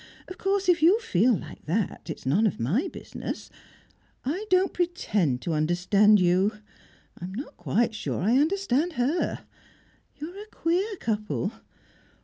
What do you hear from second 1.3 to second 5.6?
like that it's none of my business, I don't pretend to